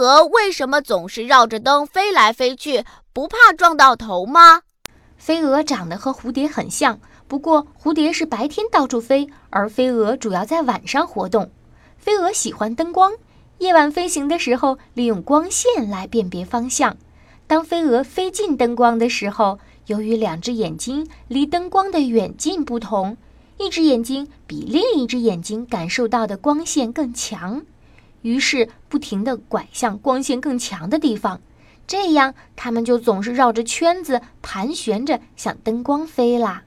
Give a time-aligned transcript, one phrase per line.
[0.00, 4.62] 蛾为什么总是绕着灯飞来飞去，不怕撞到头吗？
[5.18, 11.50] 飞蛾长得和蝴蝶很像，不过蝴蝶是白天到处飞，而飞蛾主要在晚上活动。
[11.98, 13.12] 飞蛾喜欢灯光，
[13.58, 16.96] 夜晚飞行的时候利用光线来辨别方向。
[17.46, 23.18] 当飞蛾飞进灯光的时候，由于两只眼睛离灯光的远近不同，
[23.58, 27.60] 一只眼睛比另一只眼睛感受到的光线更强，
[28.22, 31.40] 于是不停地拐向光线更强的地方，
[31.86, 36.62] 这样它们就总是绕着圈子盘旋着向灯光飞啦。